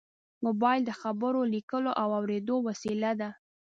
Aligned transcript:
موبایل 0.45 0.81
د 0.85 0.91
خبرو، 1.01 1.41
لیکلو 1.53 1.91
او 2.01 2.07
اورېدو 2.19 2.55
وسیله 2.67 3.11
ده. 3.19 3.29